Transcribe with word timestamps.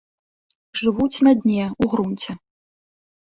Жывуць 0.79 1.23
на 1.27 1.33
дне, 1.43 1.63
у 1.85 1.91
грунце. 1.91 2.31